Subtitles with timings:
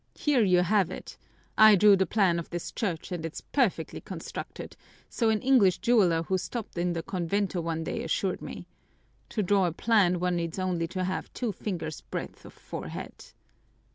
[0.15, 1.15] Here you have it
[1.59, 4.75] I drew the plan of this church and it's perfectly constructed,
[5.11, 8.65] so an English jeweler who stopped in the convento one day assured me.
[9.29, 13.25] To draw a plan one needs only to have two fingers' breadth of forehead."